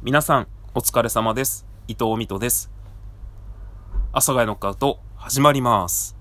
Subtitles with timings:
[0.00, 0.46] 皆さん、
[0.76, 1.66] お疲れ様です。
[1.88, 2.70] 伊藤美斗です。
[4.12, 6.16] 阿佐ヶ谷ノックアウト、始まります。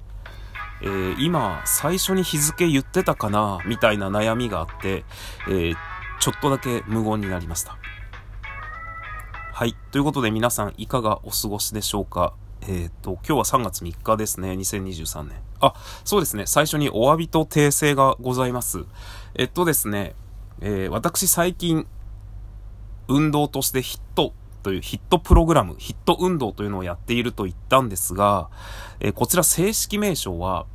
[0.81, 5.05] えー今、最初に日付言ってたかなみたいな悩みがあって、
[5.47, 5.75] えー
[6.19, 7.77] ちょっとだけ無言になりました。
[9.53, 9.75] はい。
[9.91, 12.33] ということで皆さん、いかがお過ごしでしょうか？
[12.67, 14.53] えっ、と、今日は3月3日ですね。
[14.53, 15.37] 2023年。
[15.59, 16.47] あ、そうですね。
[16.47, 18.85] 最初にお詫びと訂正がございます。
[19.35, 20.15] えっとですね、
[20.61, 21.85] えー私最近、
[23.07, 24.33] 運動としてヒット
[24.63, 28.49] というヒットプログラム、ヒット運動というのをやっていると言ったんですが、
[28.99, 30.65] えーこちら正式名称は、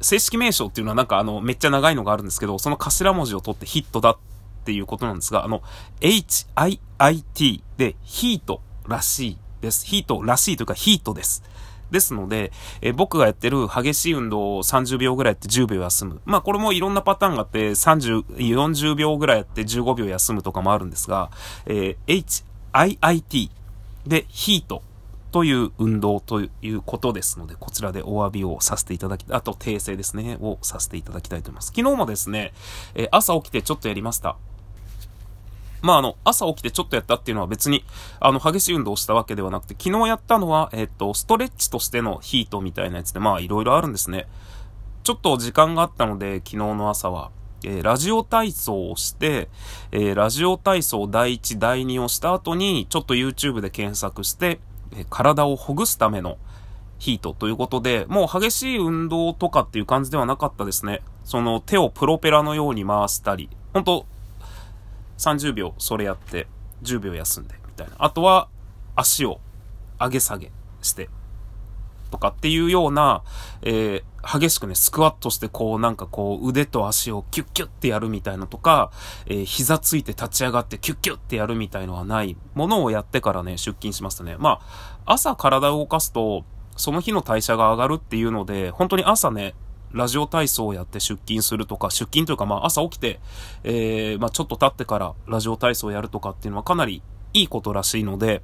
[0.00, 4.16] 正式名称っていうのはなんかあの、めっちゃ長いのがあるんですけど、その頭文字を取ってヒットだっ
[4.64, 5.62] ていうことなんですが、あの、
[6.00, 9.86] HIIT でヒートらしいです。
[9.86, 11.42] ヒートらしいというかヒートです。
[11.90, 16.20] ですので、えー僕がやってる激しい運動を30秒ぐらいやって10秒休む。
[16.24, 21.30] まあこれもいろんなパターンがあって30、40秒ぐらいやって15秒休むとかもあるんですが、
[21.66, 23.50] えー HIIT
[24.06, 24.82] でヒート
[25.32, 31.72] という運動ということですので、こちらでお詫びをさせていただき、あと訂正ですね、をさせていただきたいと思います。
[31.76, 32.52] 昨日もですね、
[32.94, 34.36] えー朝起きてちょっとやりました。
[35.82, 37.84] まあ、あの、朝起きてちょっとやったっていうのは別に、
[38.20, 44.26] あの、激しい運動をしたわけではなくて、昨日やったのは、えっと、ストレッチとしてのヒートみたいなやつで、まあ、いろいろあるんですね。
[45.02, 47.30] ちょっと時間があったので、昨日の朝は、
[47.64, 49.48] えーラジオ体操をして、
[49.92, 54.60] えーラジオ体操第1、第2をした後に、ちょっと YouTube で検索して、
[54.92, 56.38] えー体をほぐすための
[56.98, 61.02] ヒートということで、もう激しい運動とかっていう感じではなかったですね。
[61.24, 64.06] その手をプロペラのように回したり、本当
[65.18, 66.46] 30秒それやって、
[66.82, 67.94] 10秒休んで、みたいな。
[67.98, 68.48] あとは、
[68.94, 69.40] 足を
[69.98, 71.08] 上げ下げして、
[72.10, 73.22] とかっていうような、
[73.62, 78.90] えー激しくね、スクワットしてこう、なんかこう、腕と足をキュッキュッってやるみたいなとか、
[79.26, 84.34] えー膝ついて立ち上がってキュッキュッってやるみたいのはないものをやってからね、出勤しましたね。
[84.38, 84.58] ま
[85.06, 86.44] あ、朝体を動かすと、
[86.76, 89.54] その日の代謝が上がるっていうので、本当に朝ね、
[89.96, 93.18] ラジオ体操をやって出勤するとか、出勤というかまあ朝起きて、
[93.64, 97.02] えー、まあちょっと経ってからラジオ体操をやるとかっていうのはかなり
[97.32, 98.42] いいことらしいので、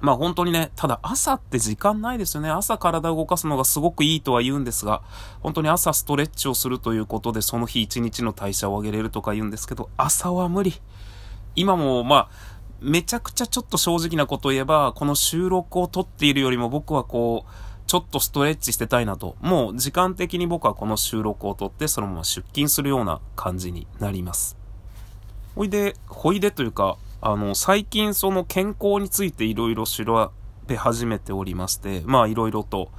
[0.00, 2.50] まあ本当にね、ただ朝って時間ないですよね。
[2.50, 5.02] 朝体を動かすのがすごくいいとは言うんですが、
[5.40, 10.74] 本当に朝ストレッチをするということでその日一日の代謝を上げれるとか言うんですけど、朝は無理。
[11.54, 12.28] 今もまあ、
[12.80, 17.50] めちゃくちゃちょっと正直なことを言えば、この収録を撮っているよりも僕はこう、
[17.90, 19.34] ちょっとストレッチしてたいなと。
[19.40, 24.56] もう時間的に僕はこの収録を撮ってそのまま出勤するような感じになります。
[25.56, 30.30] ほいで、ほいでというか、あの、最近その健康についていろいろ調
[30.68, 32.92] べ始めておりまして、まあいろいろと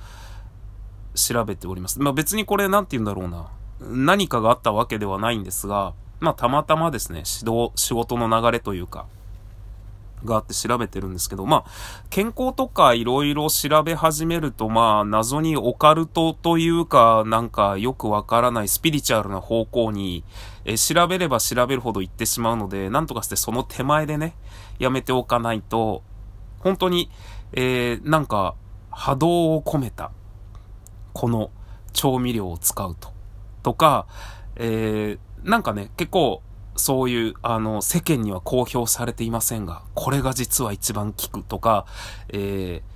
[1.15, 2.01] 調べております。
[2.01, 3.47] まあ別にこれなんて言うんだろうな。
[3.79, 9.05] 何かがあったわけではないんですが、まあたまたまですね、指導、仕事の流れというか、
[10.25, 11.71] があって調べてるんですけど、まあ、
[12.09, 20.23] 健康とかいろいろ調べ始めると、まあ、謎にオカルトというか、なんかよくわからないスピリチュアルな方向に、
[20.63, 24.35] え調べれば調べるほど行ってしまうので、なんとかしてその手前でね、
[24.79, 26.03] やめておかないと、
[26.59, 27.09] 本当に、
[27.53, 28.55] えー、なんか、
[28.91, 30.11] 波動を込めた、
[31.13, 31.49] この
[31.93, 33.11] 調味料を使うと。
[33.63, 34.07] とか、
[34.55, 36.41] えー、なんかね、結構、
[36.81, 41.85] そういう、あの、世間には公表されていませんが、これが実は一番効くとか、
[42.29, 42.91] えー、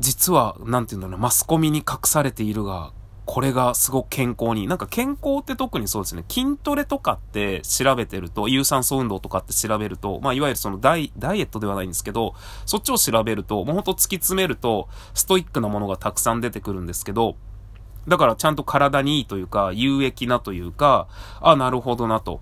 [0.00, 2.92] 実は、なんていうんだろ、マスコミに隠されているが、
[3.24, 12.34] これがすごく健康に、なんか健康って特にそうですね、筋トレとかって調べてると、有酸素運動とかって調べると、まあいわゆるそのダイダイエットではないんですけど、
[12.66, 17.36] そっちを調べると、もうほんと突き詰めると、ストイックなものがたくさん出てくるんですけど、
[18.08, 21.08] だからちゃんと体にいいというか、有益なというか、
[21.40, 22.40] あ、なるほどなと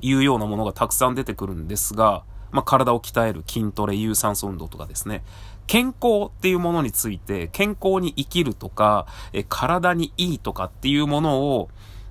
[0.00, 5.22] いうようなものがたくさん出てくるんですが、まあ、体を鍛える筋トレ、有酸素運動とかですね。
[5.66, 11.68] 健康っていうものについて、健康に生きるとか、え体にいいとかっていうものを、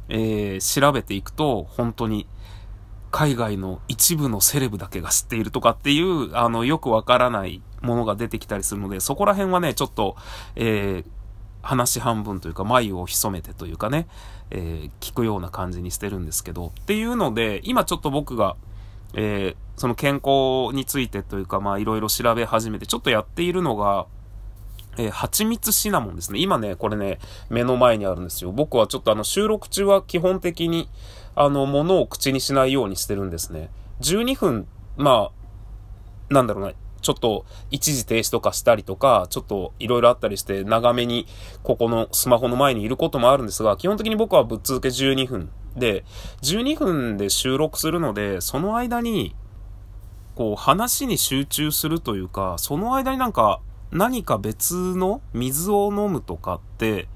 [0.10, 2.28] えー調べていくと、本当に、
[3.12, 10.18] 海外の一部のセレブだけが知っているとかっていう、あの、よくわからないものが出てきたりするので、そこら辺はね、ちょっと、
[10.56, 11.16] えー
[11.66, 14.08] 話半分というか、眉を潜めてというかね、
[14.52, 18.56] えー聞くような感じにしてるんですけど、っていうので、今ちょっと僕が、
[19.16, 24.06] えーその健康についてというか、まあいろいろ調べ始めて、ちょっとやっているのが、
[24.98, 26.40] えー蜂蜜シナモンですね。
[26.40, 27.20] 今ね、これね、
[27.50, 28.52] 目の前にあるんですよ。
[28.52, 30.88] 僕はちょっとあの、収録中は基本的に、
[31.36, 33.70] あの、物を口にしないようにしてるんですね。
[34.02, 35.32] 12分、ま
[36.30, 36.74] あ、なんだろうな、
[37.06, 41.28] ちょっと一時停止とかしたりとか、ちょっといろいろあったりして長めに
[41.62, 46.04] ここのスマホの前にいることもあるんですが、基本的に僕はぶっ続け12分で、
[46.42, 49.36] 12分で収録するので、その間に、
[50.34, 53.62] こう話に集中するというか、その間になんか
[53.92, 57.08] 何か別の水を飲むとかって、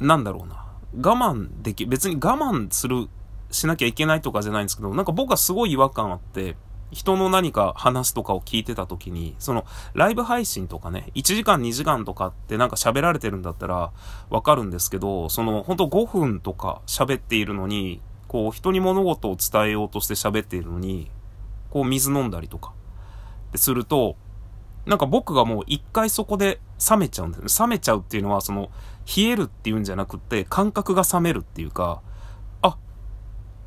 [0.00, 0.66] なんだろうな。
[0.96, 3.08] 我慢でき、別に我慢する、
[3.50, 6.56] しなきゃいけないとかじゃないんですけど、なんか僕はすごい違和感あって、
[6.90, 9.64] 人の何か話とかを聞いてた時に、その、
[9.94, 13.92] ライブ配信とかね、1時間2時間とかってなんか喋られてるんだったら
[14.30, 21.10] わかるんですけど、その、ほんと5分とか喋っているのに、こう、人に物事を伝えようとして喋っているのに、
[21.70, 22.72] こう、水飲んだりとか、
[23.54, 24.16] すると、
[24.86, 27.60] なんか僕がもう一回そこで冷めちゃうんです。
[27.60, 28.70] 冷めちゃうっていうのは、その、
[29.16, 32.00] 冷えるっていうんじゃなくって、感覚が冷めるっていうか、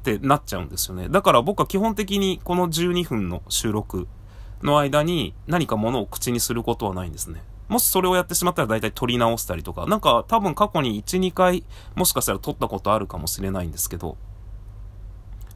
[0.01, 1.09] ってなっちゃうんですよね。
[1.09, 4.07] だから僕は基本的にこの12分の収録
[4.63, 7.43] の間に何か物を口にすることはないんですね。
[7.69, 11.63] もしそれをやってしまったら大体撮り直したりとか、なんか多分過去に1、2回
[11.95, 14.17] もしかしたら撮ったことあるかもしれないんですけど、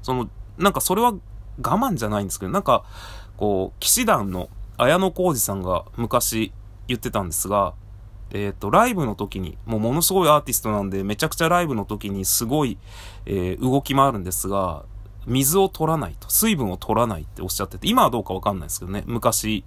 [0.03, 1.19] その、なんかそれは我
[1.57, 2.83] 慢じゃないんですけど、なんか、
[3.38, 6.53] こう、騎士団の綾野浩二さんが昔
[6.88, 7.74] 言ってたんですが、
[8.36, 12.78] えっ、ー、と、ライブの時に、もうものすごいアーティストなんで、めちゃくちゃライブの時にすごい、
[13.26, 14.84] えー、動き回るんですが、
[15.26, 19.64] 水を取らないと、水分を取らないっておっしゃってて、今はどうかわかんないですけどね、昔、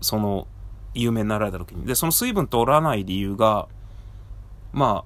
[0.00, 0.46] その、
[0.94, 1.84] 有名になられた時に。
[1.84, 3.66] で、その水分取らない理由が、
[4.72, 5.04] ま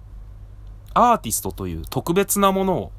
[0.92, 2.92] あ、アーティストという特別なものを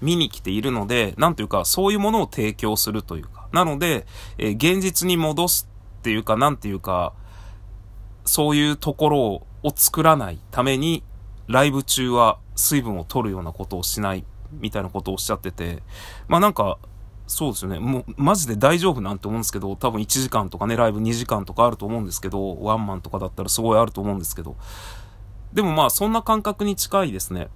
[0.00, 3.48] 見に来ているので、なんというか、そういうものを提供するというか。
[3.52, 4.06] なので、
[4.38, 5.68] えー、現実に戻す
[5.98, 7.12] っていうか、なんていうか、
[8.24, 9.20] そういうところ
[9.62, 11.02] を作らないために、
[11.48, 15.82] ライブ中は水分を取るようなことをしない、みたいなことをおっしゃってて、
[16.28, 16.78] まあなんか、
[17.26, 17.78] そうですよね。
[17.78, 24.56] もう、マジで大丈夫なんて思うんですけど、多分1時間とかね、ライブ2時間とかあると思うんですけど、ワンマンとかだったらすごいあると思うんですけど、
[25.52, 27.48] でもまあ、そんな感覚に近いですね。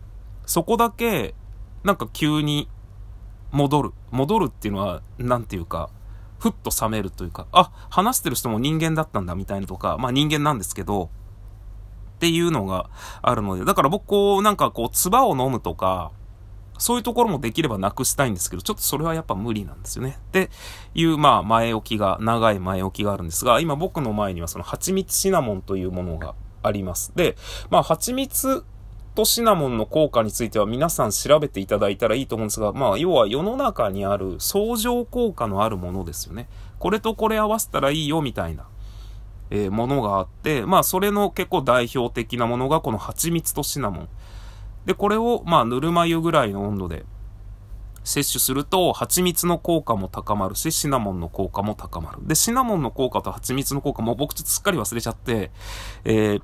[0.47, 1.35] そこだけ、
[1.85, 2.69] なんか急に
[3.53, 3.93] 戻る。
[4.11, 5.91] 戻るっていうのは、なんていうか、
[6.39, 11.11] ふっと冷めるというか、あ、話してる人も人間だったんだみたいなとか、まあ人間なんですけど、
[12.17, 12.89] っていうのが
[13.23, 16.13] あるので、だから僕こう、なんかこう、唾を飲むとか、
[16.79, 20.19] そういうところもできればなくしたいんですけど、ちょっとそれはやっぱ無理なんですよね。
[20.19, 20.51] って
[20.95, 27.13] いう、まあ前置きが、長い前置きがあるんですが、今僕の前にはその蜂蜜シナモンというものがあります。
[27.15, 27.37] で、
[27.71, 28.65] まあ蜂蜜
[29.17, 36.49] とシナモンの効果については皆さん調べていただいたらいいと思うんですが、まあ、要は世の中にある相乗効果のあるものですよね。
[36.79, 38.69] これとこれ合わせたらいいよみたいな、
[39.51, 44.09] えー、ものがあって、まあ、それの結構代表的なものがこの蜂蜜とシナモン。
[44.85, 47.07] で、これを、まあ、ぬるま湯ぐらいの温度で
[48.05, 52.19] 摂取すると、蜂蜜の効果も高まるし、シナモンの効果も高まる。
[52.21, 55.51] で、シナモンの効果と蜂蜜の効果も僕ちょっとすっかり忘れちゃって、
[56.05, 56.43] えー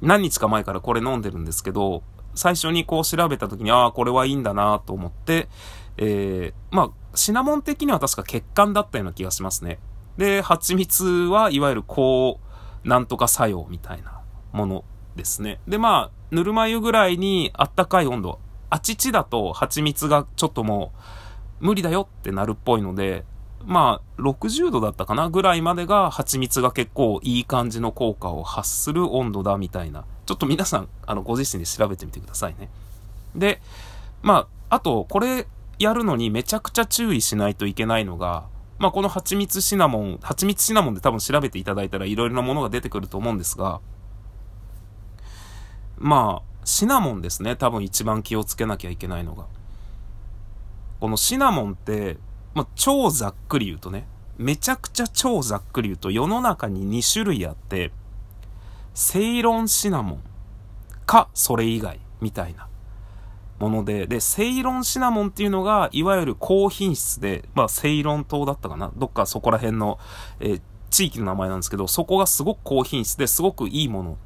[0.00, 2.02] 何日か前からこれ飲んでるんですけど、
[2.34, 5.48] 最初にこう調べた時に、ああ、これはいいんだなと思って、
[5.96, 9.80] えー、まあ、シナモン的には確か血管だったような気がしますね。
[10.16, 12.40] で、蜂蜜はいわゆるこ
[12.84, 14.20] う、なんとか作用みたいな
[14.52, 14.84] もの
[15.16, 15.60] ですね。
[15.66, 18.38] で、まあ、ぬるま湯ぐらいにあったかい温度。
[18.70, 20.92] あちちだと蜂蜜がちょっとも
[21.60, 23.24] う無理だよってなるっぽいので、
[23.64, 30.04] まあ、60度だったかなぐらいまでが蜂蜜が結構いい感じの効果を発する温度だみたいな。
[30.26, 32.70] ちょっと皆さん、あの、ご自身で調べてみてくださいね。
[33.34, 33.60] で、
[34.22, 35.46] まあ、あと、これ
[35.78, 38.46] やるのにめちゃくちゃ注意しないといけないのが、
[38.78, 43.80] まあ、この蜂蜜シナモン、蜂蜜シナモンで多分調べていただいたらいろいろなものが出てくると思うんですが、
[45.98, 47.56] まあ、シナモンですね。
[47.56, 49.46] 多分一番気をつけなきゃいけないのが。
[51.00, 52.18] このシナモンって、
[52.58, 57.92] まあ、超ざっくり言うとね、めちゃくちゃ超ざっくり言うと世の中に2種類あって、
[58.94, 60.22] セイロンシナモン
[61.06, 62.66] かそれ以外みたいな
[63.60, 70.00] もので、で、セイロンシナモンっていうのが、いわゆる高品質で、まあ、セイロン島だったかなどっかそこら辺の、
[70.40, 70.60] えー、
[70.90, 74.18] 地域の名前なんですけど、そこがすごく高品質ですごくいいもの。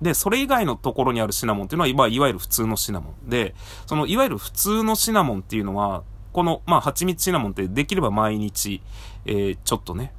[0.00, 3.28] で、それ以外のところにあるシナモンっていうのは、いわゆる普通のシナモン。
[3.28, 8.82] で、その、いわゆる普通のシナモンっていうのは、この、まあ、蜂蜜シナモンってできれば毎日、
[9.24, 10.12] えー、ちょっとね、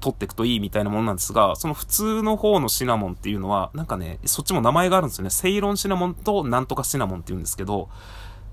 [0.00, 5.30] 取っていくといいみたいなものなんですが、その普通の方のシナモンっていうのは、なんかね、そっちも名前があるんですよね。
[5.30, 7.88] セイロンシナモンとなんとかシナモンって言うんですけど、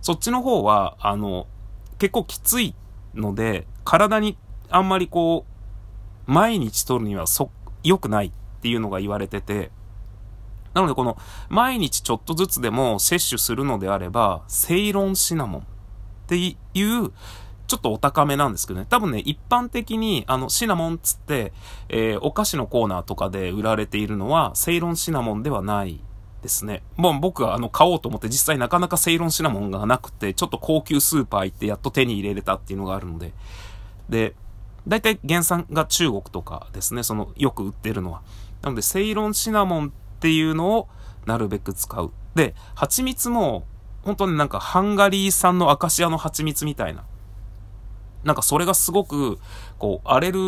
[0.02, 1.48] そっちの方は、あの、
[1.98, 2.76] 結構きつい
[3.16, 4.38] ので、体に
[4.70, 5.44] あんまりこ
[6.28, 7.50] う、毎日取るにはそ、
[7.84, 9.72] 良くないっていうのが言われてて、
[10.76, 11.18] なのでこの、
[11.50, 15.68] 毎日ちょっとずつでも摂取するのであれば、セイロンシナモン
[16.26, 16.54] ってい
[16.84, 17.12] う、
[17.68, 18.86] ちょっとお高めなんですけどね。
[18.90, 21.54] 多分ね、一般的に、あの、シナモンつって、
[21.90, 26.00] えー、お菓子のコーナーとかで売られているのは、セイロンシナモンではない
[26.42, 26.84] ですね。
[26.96, 33.34] もう僕はあの買おうと思って実際なかなかセイロンシナモンがなくて、ちょっと高級スーパー行ってやっと手に入れれたっていうのがあるので。
[34.10, 34.36] で、
[34.88, 38.22] 大体原産が中国とかですね、そのよく売ってるのは。
[38.62, 40.88] なのでセイロンシナモンっていうのを
[41.26, 42.12] なるべく使う。
[42.36, 43.66] で、蜂蜜も
[44.06, 47.04] 本当になんかハンガリー産のアカシアの蜂蜜みたいな。
[48.24, 49.40] なんかそれがすごく、
[49.78, 50.40] こう、アレル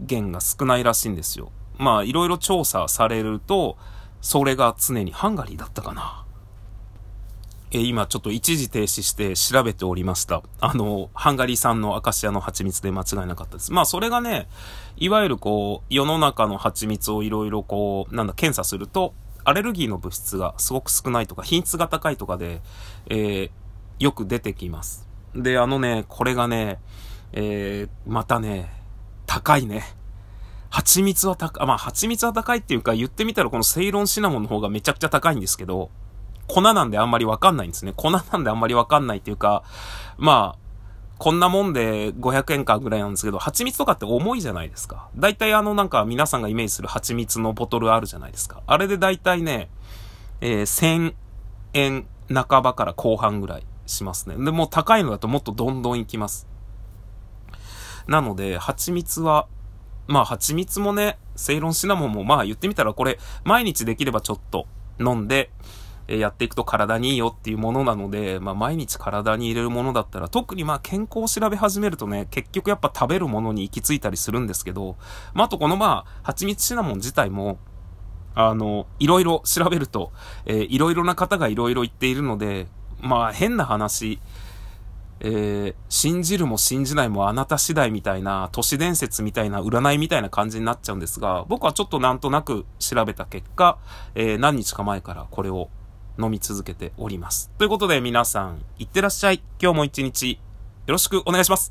[0.00, 1.50] ゲンが少ないらしいんですよ。
[1.78, 3.76] まあ、いろいろ調査されると、
[4.20, 6.26] それが常にハンガリーだったかな。
[7.72, 10.42] え今ちょっと一時停止して調べておりました。
[10.60, 13.72] あの、ハンガリー産のアカシアの蜂蜜で間違いなかったです。
[13.72, 14.48] まあそれがね、
[14.96, 19.14] いわゆるこう、世の中の蜂蜜をいろいろこう、なんだ、検査すると、
[19.46, 22.60] アレルギーの物質がすごく少ないとか、品質が高いとかで、
[23.08, 23.50] えー、
[24.00, 25.08] よく出てきます。
[25.34, 26.80] で、あのね、これがね、
[27.32, 28.68] えー、またね、
[29.24, 29.84] 高いね。
[30.68, 35.90] 蜂蜜は高、まあ蜂蜜は高いっていうか言ってみたらこのセイロンシナモンの方がめちゃくちゃ高いんですけど、
[36.48, 37.92] 粉なんであんまりわかんないんですね。
[37.96, 39.62] 粉なんであんまりわかんないっていうか、
[40.18, 40.65] まあ、
[41.18, 45.08] こんなもんで500円かぐらいなんですけど、蜂蜜とかって重いじゃないですか。
[45.16, 48.62] 大体あのなんか皆さんがイメージする蜂蜜のボトルあるじゃないですか。
[48.66, 49.70] あれで大体ね、
[50.40, 51.14] えー、1000
[51.72, 54.36] 円半ばから後半ぐらいしますね。
[54.36, 56.46] で、もう高いのだともっとどんどんいきます。
[58.06, 59.48] なので、蜂蜜は
[60.08, 64.66] まあ、蜂蜜もね、セイロンシナモンも、まあ言ってみたらこれ、毎日できればちょっと
[65.00, 65.50] 飲んで、
[66.08, 74.96] えやっていくと体にいいよっていうものなので、まあ毎日体に入れるものだったら、特にまあ健康を調べ始めるとね、結局やっぱ食べるものに行き着いたりするんですけど、
[75.34, 77.58] まああとこのまあ、蜂蜜シナモン自体も、
[78.34, 80.12] あの、いろいろ調べると、
[80.44, 82.66] えー、いろいろな方がいろいろ言っているので、
[83.00, 84.20] まあ変な話、
[85.20, 93.78] えー、信じるも信じないもあなた次第みたいな、都市伝説みたいな、占いみたいな感じになっちゃうんですが、僕はちょっとなんとなく調べた結果、
[94.14, 95.70] えー、何日か前からこれを
[96.18, 97.50] 飲み続けております。
[97.58, 99.42] ということで皆さん、いってらっしゃい。
[99.60, 100.38] 今日も一日、よ
[100.86, 101.64] ろしくお願いします。